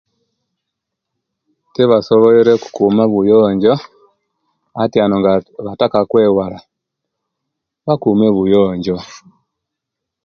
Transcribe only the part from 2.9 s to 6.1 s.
obuyonjo atiyanu nga bataka